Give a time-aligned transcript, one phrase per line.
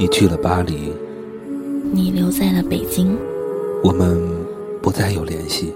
[0.00, 0.94] 你去了巴黎，
[1.92, 3.18] 你留在了北京，
[3.84, 4.18] 我们
[4.80, 5.74] 不再有联系，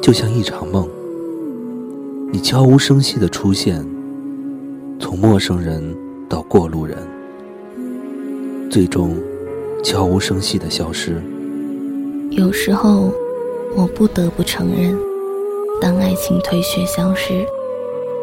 [0.00, 0.88] 就像一场梦。
[2.32, 3.84] 你悄无声息的出现，
[5.00, 5.82] 从陌生人
[6.28, 6.96] 到过路人，
[8.70, 9.16] 最终
[9.82, 11.20] 悄无声息的消失。
[12.30, 13.12] 有时候，
[13.74, 14.96] 我不得不承认，
[15.80, 17.44] 当爱情退却消失，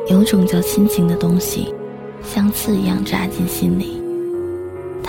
[0.07, 1.73] 有种叫亲情的东西，
[2.23, 4.01] 像刺一样扎进心里。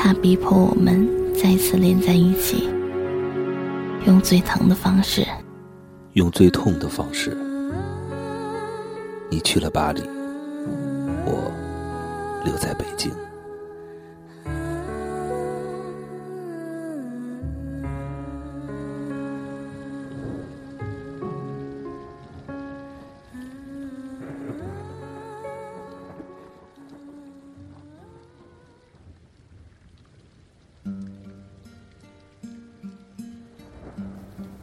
[0.04, 2.68] 他逼迫我们再次连在一起，
[4.06, 5.26] 用最疼的方式，
[6.12, 7.34] 用最痛的方式。
[9.30, 10.02] 你去了巴黎，
[11.24, 11.50] 我
[12.44, 13.10] 留在北京。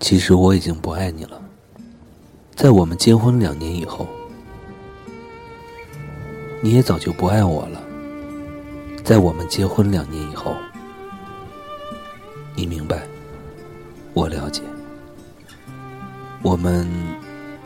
[0.02, 1.40] 其实我已经不爱你了，
[2.56, 4.08] 在我们结婚两年以后，
[6.60, 7.82] 你也早就不爱我了。
[9.04, 10.56] 在我们结婚两年以后，
[12.56, 13.04] 你明白，
[14.14, 14.64] 我了解，
[16.42, 16.90] 我们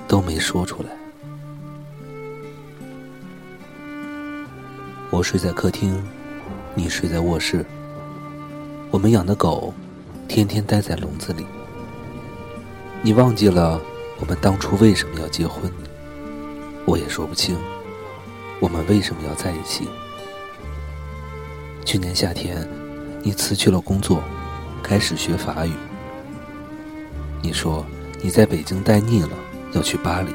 [0.06, 0.90] 都没说出来。
[5.10, 6.04] 我睡在客厅，
[6.74, 7.66] 你睡在卧室，
[8.92, 9.74] 我们养的狗
[10.28, 11.46] 天天待在笼子里。
[13.06, 13.80] 你忘记了
[14.20, 15.72] 我们当初为什么要结婚？
[16.86, 17.56] 我也说不清，
[18.60, 19.88] 我们为什么要在一起。
[21.86, 22.68] 去年夏天，
[23.22, 24.24] 你辞去了工作，
[24.82, 25.72] 开始学法语。
[27.44, 27.86] 你说
[28.24, 29.38] 你在北京待腻了，
[29.74, 30.32] 要去巴黎。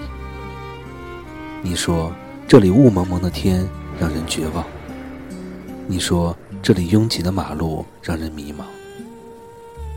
[1.62, 2.12] 你说
[2.46, 3.68] 这里雾蒙蒙的天
[3.98, 4.64] 让人绝望。
[5.88, 8.62] 你说这里拥挤的马路让人迷茫。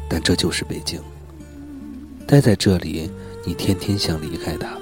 [0.09, 0.99] 但这就是北京。
[2.33, 3.11] 待在这里，
[3.45, 4.75] 你天天想离开他，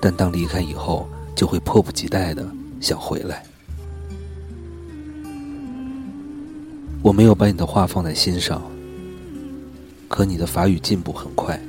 [0.00, 2.42] 但当离开以后，就会迫不及待的
[2.80, 3.44] 想回来。
[7.02, 8.62] 我没有把你的话放在心上，
[10.08, 11.60] 可你的法语进步很快。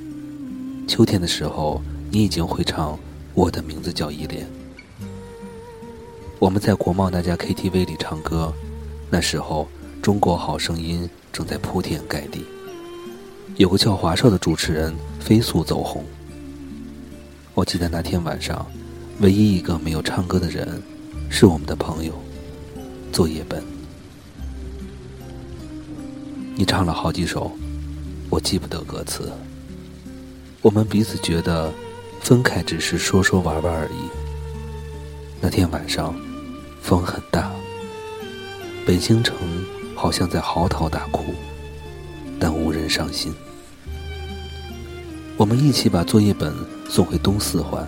[0.87, 2.93] 秋天的时候，你已经会唱
[3.33, 4.47] 《我的名字叫依恋》。
[6.39, 8.53] 我们在国贸那家 KTV 里唱歌，
[9.09, 9.67] 那时候
[10.01, 11.03] 《中国好声音》
[11.33, 12.45] 正在铺天盖地。
[13.59, 16.01] 有个叫华少的主持人飞速走红。
[17.53, 18.65] 我记得那天晚上，
[19.19, 20.81] 唯一一个没有唱歌的人，
[21.29, 22.13] 是我们的朋友，
[23.11, 23.61] 作业本。
[26.55, 27.51] 你唱了好几首，
[28.29, 29.29] 我记不得歌词。
[30.61, 31.69] 我们彼此觉得，
[32.21, 34.07] 分开只是说说玩玩而已。
[35.41, 36.15] 那天晚上，
[36.81, 37.51] 风很大，
[38.85, 39.35] 北京城
[39.97, 41.35] 好像在嚎啕大哭，
[42.39, 43.33] 但无人伤心。
[45.39, 46.53] 我们一起把作业本
[46.89, 47.87] 送回东四环。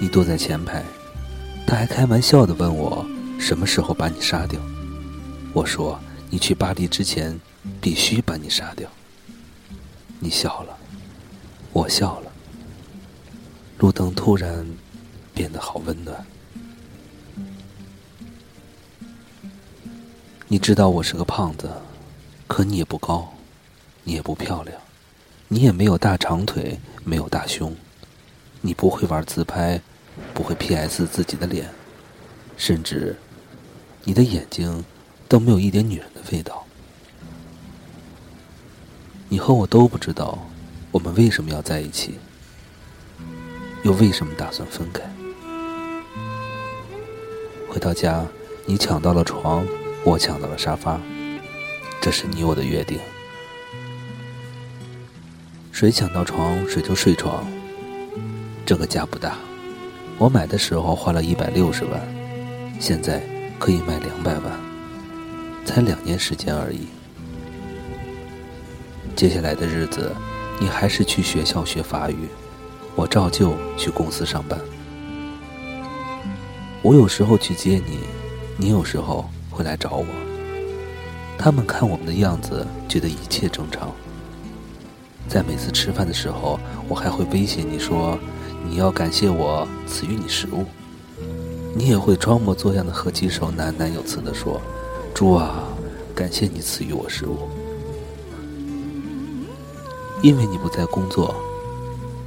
[0.00, 0.84] 你坐在前排，
[1.64, 3.06] 他还开玩笑的问我
[3.38, 4.60] 什么时候把你杀掉。
[5.52, 5.96] 我说
[6.28, 7.38] 你去巴黎之前
[7.80, 8.90] 必须把你杀掉。
[10.18, 10.76] 你笑了，
[11.72, 12.32] 我笑了。
[13.78, 14.66] 路灯突然
[15.32, 16.26] 变得好温暖。
[20.48, 21.70] 你知道我是个胖子，
[22.48, 23.32] 可你也不高，
[24.02, 24.76] 你也不漂亮。
[25.50, 27.74] 你也没有大长腿，没有大胸，
[28.60, 29.80] 你不会玩自拍，
[30.34, 31.70] 不会 P.S 自己的脸，
[32.58, 33.16] 甚至
[34.04, 34.84] 你的眼睛
[35.26, 36.66] 都没有一点女人的味道。
[39.30, 40.38] 你和我都不知道
[40.90, 42.18] 我们为什么要在一起，
[43.84, 45.02] 又为什么打算分开。
[47.70, 48.26] 回到家，
[48.66, 49.66] 你抢到了床，
[50.04, 51.00] 我抢到了沙发，
[52.02, 52.98] 这是你我的约定。
[55.78, 57.46] 谁抢到床，谁就睡床。
[58.66, 59.38] 这个家不大，
[60.18, 62.00] 我买的时候花了一百六十万，
[62.80, 63.22] 现在
[63.60, 64.58] 可以卖两百万，
[65.64, 66.88] 才两年时间而已。
[69.14, 70.12] 接下来的日子，
[70.58, 72.26] 你还是去学校学法语，
[72.96, 74.58] 我照旧去公司上班。
[76.82, 78.00] 我有时候去接你，
[78.56, 80.06] 你有时候会来找我。
[81.38, 83.94] 他们看我们的样子，觉得一切正常。
[85.28, 86.58] 在每次吃饭的时候，
[86.88, 88.18] 我还会威胁你说
[88.66, 90.64] ：“你要感谢我赐予你食物。”
[91.76, 94.60] 你也会装模作样的合起手，喃喃有词的说
[95.14, 95.68] ：“猪啊，
[96.14, 97.36] 感谢你赐予我食物。”
[100.22, 101.34] 因为你不在工作，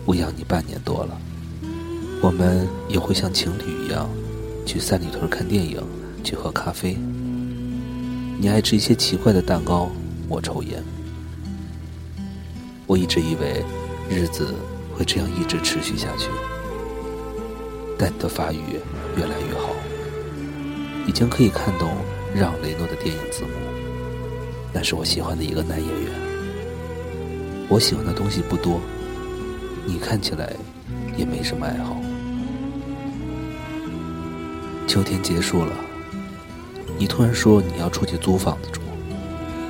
[0.05, 1.17] 我养你半年多了，
[2.21, 4.07] 我们也会像情侣一样，
[4.65, 5.81] 去三里屯看电影，
[6.23, 6.95] 去喝咖啡。
[8.39, 9.89] 你爱吃一些奇怪的蛋糕，
[10.29, 10.81] 我抽烟。
[12.87, 13.63] 我一直以为
[14.09, 14.53] 日子
[14.93, 16.29] 会这样一直持续下去，
[17.97, 18.59] 但你的法语
[19.15, 19.69] 越来越好，
[21.07, 21.89] 已经可以看懂
[22.35, 23.49] 让雷诺的电影字幕。
[24.73, 26.11] 那是我喜欢的一个男演员。
[27.69, 28.81] 我喜欢的东西不多，
[29.85, 30.53] 你看起来
[31.15, 31.95] 也没什么爱好。
[34.87, 35.71] 秋天结束了。
[36.97, 38.81] 你突然说你要出去租房子住，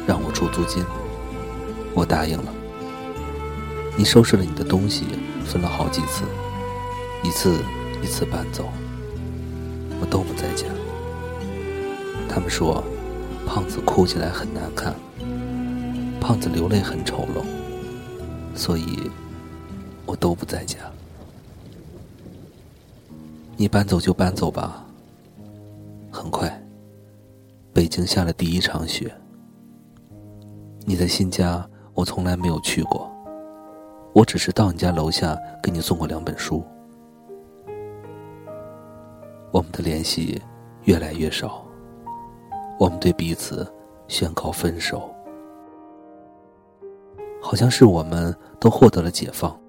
[0.07, 0.83] 让我出租金，
[1.93, 2.51] 我答应了。
[4.01, 5.05] 你收拾了你的东西，
[5.45, 6.23] 分了好几次，
[7.23, 7.63] 一次
[8.01, 8.67] 一次搬走，
[9.99, 10.65] 我都不在家。
[12.27, 12.83] 他们说，
[13.45, 14.95] 胖子哭起来很难看，
[16.19, 17.45] 胖子流泪很丑陋，
[18.57, 19.07] 所以，
[20.07, 20.79] 我都不在家。
[23.55, 24.83] 你搬走就搬走吧，
[26.09, 26.59] 很快。
[27.71, 29.15] 北京下了第一场雪。
[30.85, 31.63] 你的新家
[31.93, 33.10] 我从来没有去过，
[34.13, 36.63] 我只是到你家楼下给你送过两本书。
[39.51, 40.41] 我们的联系
[40.83, 41.65] 越来越少，
[42.79, 43.65] 我们对彼此
[44.07, 45.13] 宣告分手，
[47.41, 49.59] 好像是我们都获得了解放，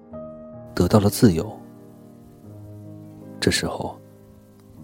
[0.73, 1.51] 得到了自由。
[3.39, 3.97] 这时候，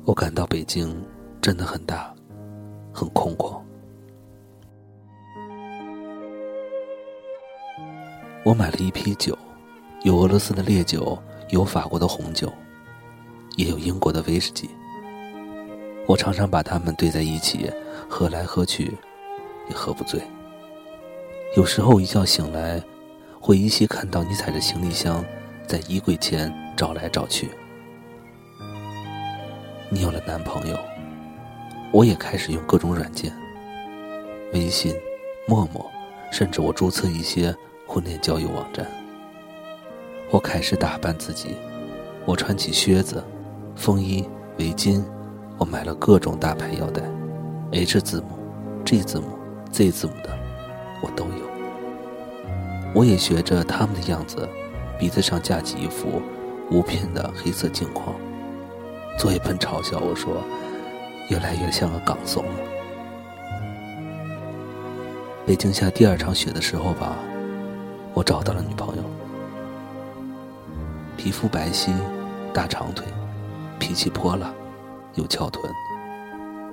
[0.06, 0.96] 我感到北京
[1.42, 2.14] 真的很大。
[2.92, 3.62] 很空旷。
[8.44, 9.38] 我买了一批酒，
[10.04, 12.51] 有俄罗斯的烈酒，有法国的红酒，
[13.57, 14.69] 也有英国的威士忌。
[16.07, 17.69] 我常常把它们兑在一起，
[18.07, 18.98] 喝来喝去，
[19.69, 20.22] 也喝不醉。
[21.57, 22.81] 有时候一觉醒来，
[23.40, 25.24] 会依稀看到你踩着行李箱，
[25.68, 27.50] 在衣柜前找来找去。
[29.90, 30.78] 你有了男朋友。
[31.92, 33.34] 我也开始用各种软件，
[34.54, 34.95] 微信、
[35.48, 35.84] 陌陌，
[36.31, 37.56] 甚至我注册一些
[37.88, 38.86] 婚恋交友网站。
[40.31, 41.56] 我开始打扮自己，
[42.26, 43.24] 我穿起靴子、
[43.76, 44.28] 风衣、
[44.58, 45.04] 围巾，
[45.58, 47.02] 我买了各种大牌腰带
[47.72, 48.38] ，H 字母、
[48.86, 49.38] G 字母、
[49.72, 50.30] Z 字母的，
[51.02, 51.50] 我都有。
[52.94, 54.48] 我也学着他们的样子，
[55.00, 56.22] 鼻子上架起一副
[56.70, 58.16] 无片的黑色镜框，
[59.18, 60.44] 作业本嘲笑我说。
[61.30, 62.52] 越来越像个港怂了。
[65.46, 67.20] 北京下第二场雪的时候吧，
[68.16, 69.04] 我找到了女朋友，
[71.19, 71.92] 皮肤白皙，
[72.54, 73.06] 大长腿，
[73.77, 74.54] 脾气泼辣，
[75.16, 75.69] 有翘臀。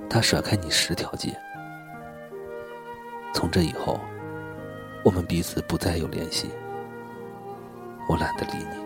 [0.09, 1.37] 他甩开你十条街。
[3.33, 3.99] 从这以后，
[5.03, 6.49] 我们彼此不再有联系。
[8.07, 8.77] 我懒得理你。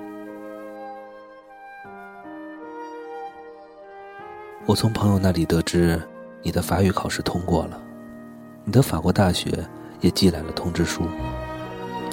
[4.65, 6.01] 我从朋友那里得知，
[6.41, 7.79] 你的法语考试通过了，
[8.63, 9.63] 你的法国大学
[9.99, 11.03] 也寄来了通知书，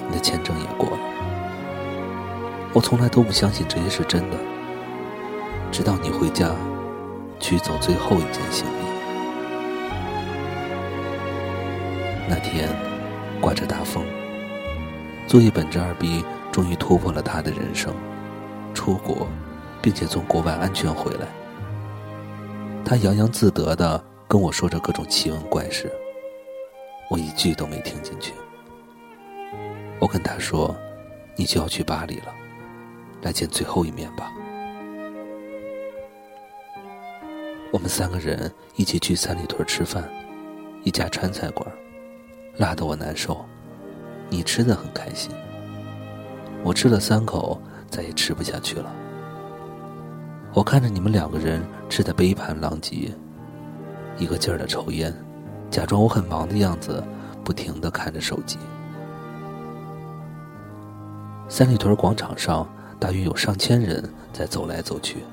[0.05, 1.08] 你的签证也过了。
[2.73, 4.37] 我从来都不相信这些是真的，
[5.71, 6.51] 直到你回家
[7.39, 8.89] 取走最后一件行李。
[12.27, 12.69] 那天
[13.41, 14.03] 刮着大风，
[15.25, 17.91] 作业本之二逼终于突破了他的人生，
[18.75, 19.27] 出国，
[19.81, 21.27] 并且从国外安全回来。
[22.85, 25.91] 他洋洋自得的跟我说着各种奇闻怪事，
[27.09, 28.33] 我一句都没听进去。
[29.99, 30.75] 我跟他说
[31.35, 32.33] ：“你就要去巴黎了，
[33.21, 34.31] 来见最后一面吧。”
[37.71, 40.09] 我们三个人一起去三里屯吃饭，
[40.83, 41.67] 一家川菜馆，
[42.57, 43.45] 辣得我难受。
[44.27, 45.31] 你吃的很开心，
[46.63, 48.91] 我吃了三口，再也吃不下去了。
[50.53, 53.11] 我看着你们两个人吃的杯盘狼藉，
[54.17, 55.13] 一个劲儿的抽烟，
[55.69, 57.03] 假装我很忙的样子，
[57.43, 58.57] 不停的看着手机。
[61.47, 62.67] 三里屯广场上
[62.99, 65.23] 大约有上千人在走来走去，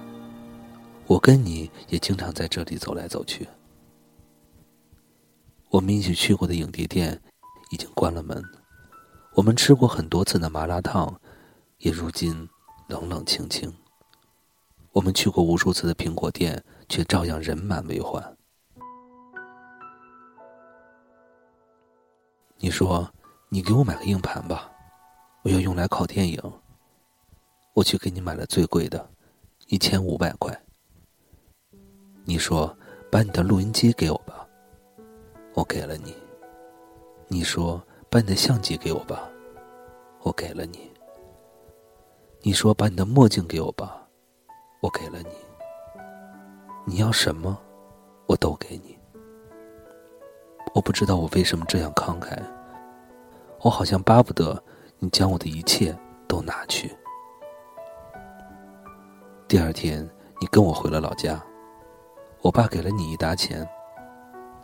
[1.06, 3.46] 我跟你也经常在这里走来走去。
[5.70, 7.20] 我们一起去过的影碟店
[7.70, 8.42] 已经关了门，
[9.34, 11.20] 我们吃过很多次的麻辣烫，
[11.78, 12.48] 也如今
[12.88, 13.72] 冷冷清清。
[14.92, 18.36] 我们去过无数次的苹果店，却照样人满为患。
[22.58, 23.12] 你说
[23.50, 24.70] ：“你给我买个硬盘吧，
[25.42, 26.40] 我要用来拷电影。”
[27.76, 29.06] 我去给你买了最贵的，
[29.66, 30.58] 一千五百块。
[32.24, 32.74] 你说
[33.12, 34.48] ：“把你的录音机给我吧。”
[35.52, 36.16] 我给了你。
[37.28, 37.78] 你说
[38.08, 39.28] ：“把你的相机给我吧。”
[40.24, 40.90] 我给了你。
[42.40, 44.08] 你说：“把你的墨镜给我吧。”
[44.80, 45.34] 我给了你，
[46.86, 47.58] 你要什么，
[48.26, 48.98] 我都给你。
[50.72, 52.42] 我不知道我为什么这样慷慨。
[53.60, 54.62] 我好像巴不得
[54.98, 55.94] 你将我的一切
[56.26, 56.96] 都拿去。
[59.48, 60.04] 第二天，
[60.40, 61.40] 你跟我回了老家，
[62.40, 63.64] 我爸给了你一沓钱。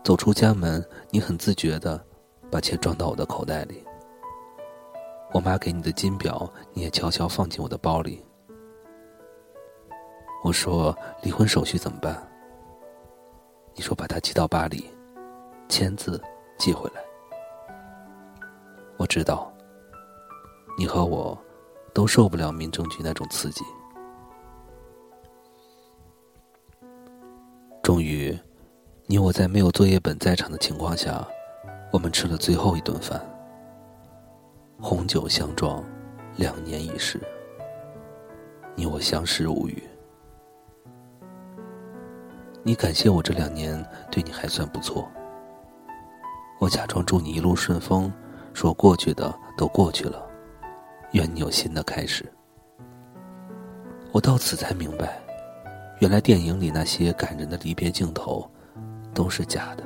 [0.03, 2.05] 走出家门，你很自觉的
[2.51, 3.85] 把钱装到我的口袋里。
[5.33, 8.27] 我妈给你的金表，你也悄悄放进我的包里。
[10.43, 12.21] 我说离婚手续怎么办？
[13.77, 14.85] 你说把它寄到巴黎，
[15.69, 16.21] 签字
[16.59, 17.01] 寄回来。
[18.97, 19.53] 我知道，
[20.77, 21.41] 你和我
[21.95, 23.62] 都受不了民政局那种刺激。
[28.12, 28.38] 于，
[29.07, 31.26] 你我在没有作业本在场的情况下，
[31.90, 33.21] 我们吃了最后一顿饭。
[34.78, 35.83] 红酒相撞，
[36.37, 37.21] 两年已逝，
[38.75, 39.83] 你我相视无语。
[42.62, 45.11] 你感谢我这两年对你还算不错。
[46.61, 48.12] 我假装祝你一路顺风，
[48.52, 50.28] 说过去的都过去了，
[51.12, 52.25] 愿你有新的开始。
[54.12, 55.22] 我到此才明白，
[56.02, 58.44] 原来电影里那些感人的离别镜头
[59.14, 59.85] 都是假的。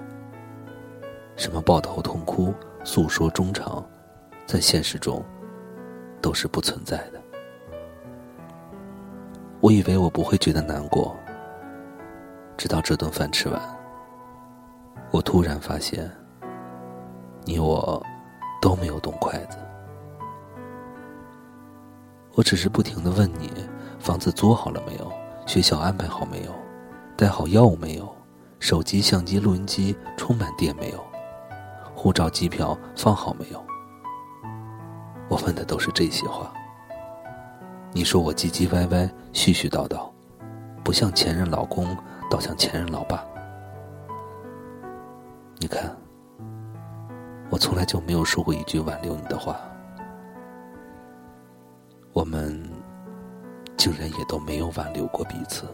[1.36, 2.54] 什么抱头痛哭、
[2.84, 3.84] 诉说衷肠，
[4.46, 5.22] 在现实中
[6.22, 7.20] 都是不存在的。
[9.60, 11.14] 我以为我不会觉得难过。
[12.56, 13.60] 直到这顿饭吃完，
[15.10, 16.10] 我突然发现，
[17.44, 18.02] 你我
[18.62, 19.58] 都没有动筷子。
[22.32, 23.52] 我只是不停的问你：
[23.98, 25.12] 房子租好了没有？
[25.46, 26.52] 学校安排好没有？
[27.16, 28.14] 带好药物没有？
[28.58, 31.02] 手机、相机、录音机充满电没有？
[31.94, 33.64] 护照、机票放好没有？
[35.28, 36.52] 我问的都是这些话。
[37.92, 40.10] 你说我唧唧歪歪、絮絮叨叨，
[40.84, 41.96] 不像前任老公。
[42.28, 43.24] 倒像前任老爸，
[45.58, 45.96] 你看，
[47.50, 49.56] 我从来就没有说过一句挽留你的话，
[52.12, 52.60] 我们
[53.76, 55.66] 竟然也都没有挽留过彼此，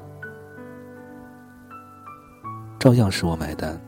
[2.78, 3.80] 照样是我买单。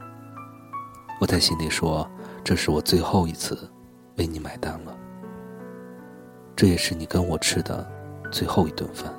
[1.21, 2.09] 我在心里说，
[2.43, 3.71] 这是我最后一次
[4.17, 4.97] 为你买单了，
[6.57, 7.89] 这也是你跟我吃的
[8.31, 9.13] 最后一顿饭。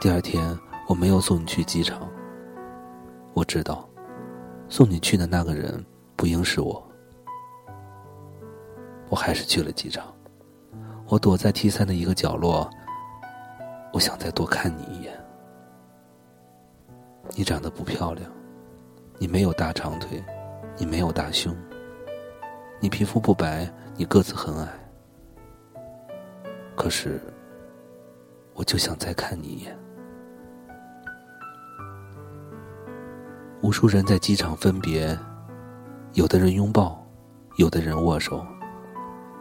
[0.00, 2.08] 第二天，我没有送你去机场。
[3.32, 3.88] 我知道，
[4.68, 5.84] 送你去的那个人
[6.16, 6.82] 不应是我。
[9.08, 10.04] 我还是去了机场。
[11.10, 12.70] 我躲在 T 三的一个角落，
[13.92, 15.12] 我想再多看你一眼。
[17.34, 18.30] 你长得不漂亮，
[19.18, 20.22] 你没有大长腿，
[20.76, 21.52] 你没有大胸，
[22.78, 24.68] 你皮肤不白，你个子很矮。
[26.76, 27.20] 可是，
[28.54, 29.76] 我就想再看你一眼。
[33.62, 35.18] 无数人在机场分别，
[36.12, 37.04] 有的人拥抱，
[37.56, 38.46] 有的人握手，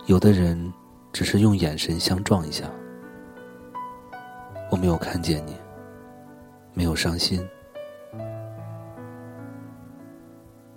[0.07, 0.73] 有的人
[1.11, 2.69] 只是用眼神相撞一下。
[4.71, 5.55] 我没有看见你，
[6.73, 7.47] 没有伤心。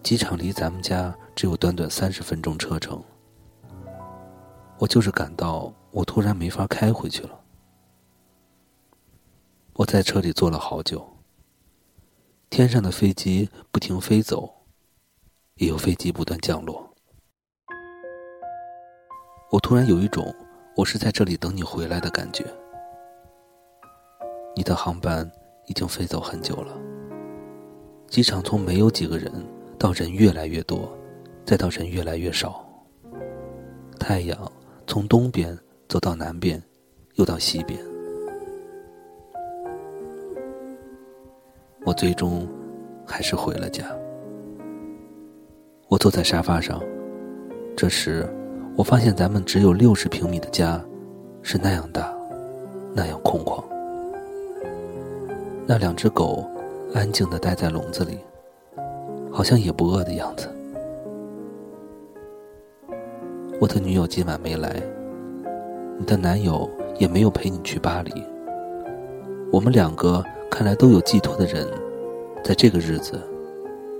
[0.02, 3.02] 机场离咱们家只有短短三十分钟车程，
[4.78, 7.40] 我就是感到我突然没法开回去了。
[9.74, 11.08] 我在车里坐了好久。
[12.50, 14.52] 天上的飞机不停飞走，
[15.54, 16.91] 也有飞机不断降落。
[19.52, 20.34] 我突然有一种
[20.74, 22.42] 我是在这里等你回来的感觉。
[24.56, 25.30] 你的航班
[25.66, 26.74] 已经飞走很久了，
[28.08, 29.30] 机场从没有几个人
[29.78, 30.90] 到人越来越多，
[31.44, 32.66] 再到人越来越少。
[34.00, 34.50] 太阳
[34.86, 35.56] 从东边
[35.86, 36.60] 走到南边，
[37.16, 37.78] 又到西边。
[41.84, 42.48] 我最终
[43.06, 43.84] 还是回了家。
[45.88, 46.82] 我坐在沙发上，
[47.76, 48.26] 这时
[48.76, 50.82] 我发现咱们只有六十平米的家
[51.42, 52.12] 是那样大，
[52.94, 53.62] 那样空旷。
[55.66, 56.44] 那两只狗
[56.94, 58.18] 安静的待在笼子里，
[59.30, 60.48] 好像也不饿的样子。
[63.60, 64.82] 我的女友今晚没来，
[65.98, 68.12] 你的男友也没有陪你去巴黎。
[69.52, 70.24] 我们两个。
[70.54, 71.66] 看来都有寄托的人，
[72.44, 73.18] 在这个日子，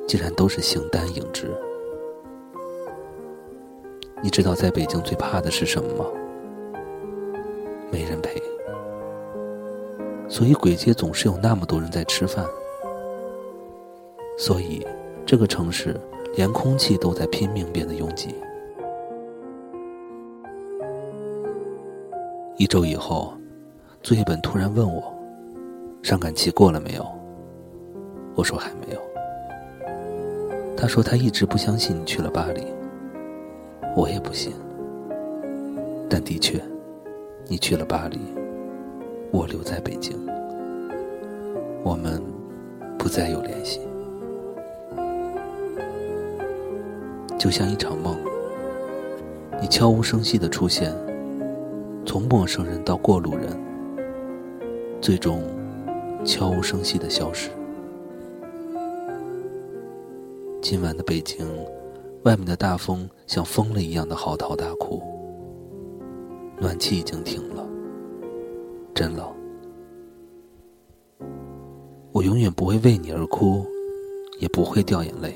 [0.06, 1.50] 竟然都是形单影只。
[4.22, 6.06] 你知道在北京最怕的是什么吗？
[7.90, 8.40] 没人陪。
[10.28, 12.46] 所以鬼街总是有那么多人在吃饭。
[14.38, 14.86] 所以，
[15.26, 16.00] 这个城市
[16.36, 18.34] 连空气都在拼命变得拥挤。
[22.56, 23.34] 一周以后，
[24.02, 25.02] 作业本突然问我。
[26.02, 27.06] 伤感期过了没有？
[28.34, 29.00] 我说还没有。
[30.76, 32.66] 他说他一直不相信你去了巴黎，
[33.94, 34.52] 我也不信。
[36.08, 36.60] 但的确，
[37.46, 38.18] 你去了巴黎，
[39.30, 40.14] 我留在北京，
[41.82, 42.22] 我们
[42.98, 43.80] 不再有联系，
[47.38, 48.16] 就像一场梦。
[49.60, 50.92] 你悄无声息的出现，
[52.04, 53.48] 从陌生人到过路人，
[55.00, 55.40] 最终
[56.24, 57.48] 悄无声息的消失。
[60.60, 61.46] 今晚的北京，
[62.24, 65.02] 外面的大风像疯了一样的嚎啕大哭，
[66.58, 67.66] 暖气已经停了，
[68.94, 69.26] 真冷。
[72.12, 73.66] 我永远不会为你而哭，
[74.38, 75.34] 也不会掉眼泪。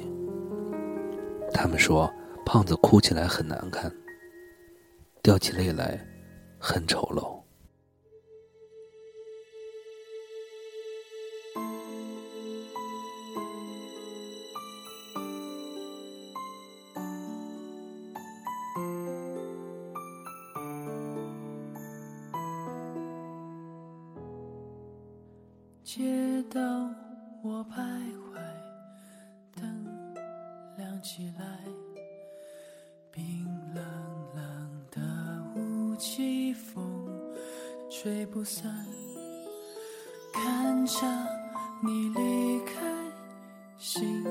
[1.53, 2.09] 他们说，
[2.45, 3.93] 胖子哭起来很难看，
[5.23, 5.99] 掉起泪来
[6.59, 7.37] 很丑陋。
[25.87, 26.03] 街
[26.53, 26.61] 道
[27.45, 28.41] 我徘徊，
[29.55, 30.15] 灯
[30.77, 31.45] 亮起来，
[33.13, 33.85] 冰冷
[34.35, 35.01] 冷的
[35.55, 37.09] 雾气，风
[37.89, 38.85] 吹不散。
[40.33, 41.07] 看着
[41.85, 42.75] 你离开，
[43.79, 44.25] 心